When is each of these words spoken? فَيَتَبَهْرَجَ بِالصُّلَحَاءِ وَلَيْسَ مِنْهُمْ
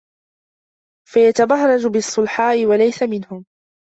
فَيَتَبَهْرَجَ 1.09 1.87
بِالصُّلَحَاءِ 1.87 2.65
وَلَيْسَ 2.65 3.03
مِنْهُمْ 3.03 3.45